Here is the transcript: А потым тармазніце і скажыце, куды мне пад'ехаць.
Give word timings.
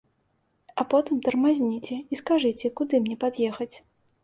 А 0.83 0.85
потым 0.93 1.19
тармазніце 1.27 1.95
і 2.13 2.21
скажыце, 2.23 2.73
куды 2.83 3.05
мне 3.07 3.21
пад'ехаць. 3.27 3.73